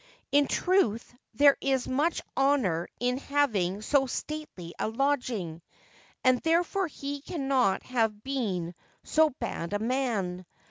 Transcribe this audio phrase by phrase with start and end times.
[0.31, 5.61] In truth there is much honour in having so stately a lodging,
[6.23, 10.47] and therefore he cannot have been so bad a man.